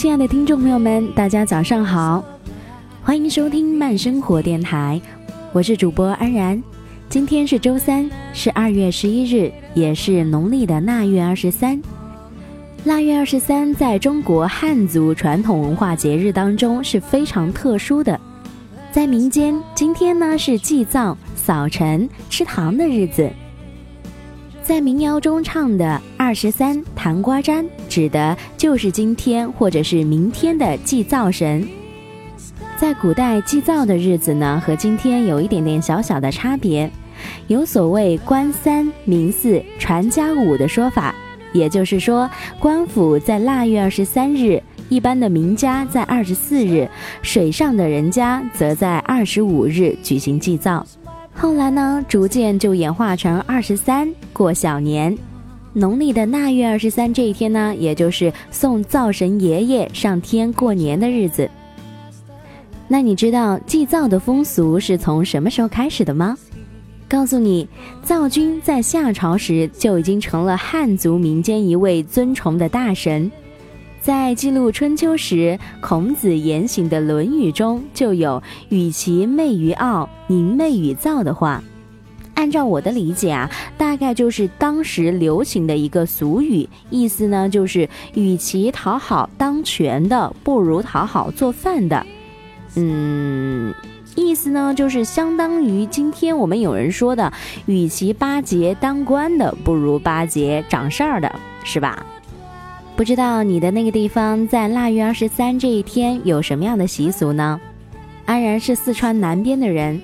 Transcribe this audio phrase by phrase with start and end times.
[0.00, 2.24] 亲爱的听众朋友们，大家早上好，
[3.02, 4.98] 欢迎收听慢生活电台，
[5.52, 6.62] 我是主播安然。
[7.10, 11.78] 今天是周三，是二月十一日，也是农历的腊月二十三。
[12.84, 18.18] 腊月二十三在中国汉族传统文化节日当中是非常特殊的，
[18.90, 23.30] 在民间，今天呢是祭灶、扫尘、吃糖的日子。
[24.70, 31.66] 在民谣中唱的“二十三糖瓜粘”，指的就是今天或者是明天的祭灶神。
[32.76, 36.88] 在古代祭灶的日子呢，和今天有一点点小小的差别，
[37.48, 41.12] 有所谓“官三民四传家五”的说法，
[41.52, 46.88] 也就是说，官府在腊月二十三日，一般的民家在二十四日，
[47.22, 50.86] 水上的人家则在二十五日举行祭灶。
[51.40, 55.16] 后来呢，逐渐就演化成二十三过小年，
[55.72, 61.50] 农历的腊月二十三这一天呢，也就是送灶神爷爷上天过年的日子。
[62.86, 66.36] 那你知道祭灶的风俗是从什么时候开始的吗？
[67.08, 67.66] 告诉你，
[68.02, 73.32] 灶君在夏朝时就已经成了汉族民间一位尊崇的大神。
[74.00, 81.62] 在记录春秋时，孔子言行的《论语》中就有“与其媚于傲，宁媚于灶”的话。
[82.32, 92.06] 按照我的理解啊，大概就是当时流行的一个俗语，意思呢就是与其讨好当权的，不如讨好做饭的。
[92.76, 93.74] 嗯，
[94.16, 97.30] 意思呢就是相当于今天我们有人说的，
[97.66, 101.30] 与其巴结当官的，不如巴结掌事儿的，
[101.62, 102.06] 是吧？
[103.00, 107.58] 不知道你的那个地方在腊月二十三这一天有什么样的习俗呢？
[108.26, 109.98] 安然是四川南边的人，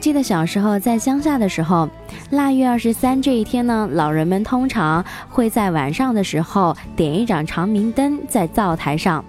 [0.00, 1.88] 记得小时候在乡下的时候，
[2.28, 9.24] 腊月二十三这一天呢，老人们通常会在晚上的时候点一盏长明灯在灶台上，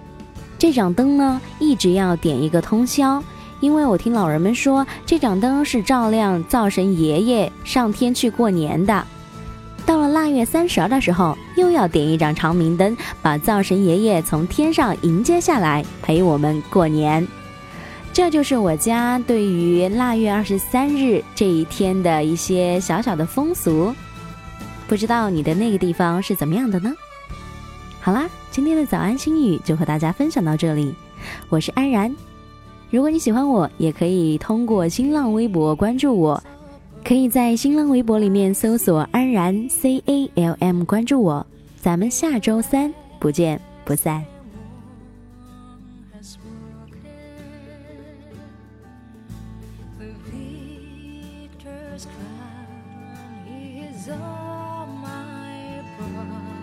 [0.58, 3.24] 这盏灯呢一直要点一个通宵，
[3.60, 9.02] 因为我听老人们说，这盏灯是照亮灶神爷爷上天去过年的。
[10.34, 17.26] 月三十的时候，又要点一盏长明灯，把灶神爷爷从天上迎接下来，陪我们过年。
[18.12, 23.94] 这就是我家对于腊月二十三日这一天的一些小小的风俗。
[24.86, 26.92] 不知道你的那个地方是怎么样的呢？
[28.00, 30.94] 好啦，今天的早安心语就和大家分享到这里。
[31.48, 32.14] 我是安然，
[32.90, 36.42] 如果你喜欢我，也可以通过新浪微博关注我。
[37.04, 44.24] 可以在新浪微博里面搜索“安然 C A L M” 关注我，咱们下周三不见不散。
[56.06, 56.53] Oh.